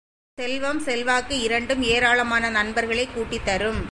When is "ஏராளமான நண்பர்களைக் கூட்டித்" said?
1.81-3.45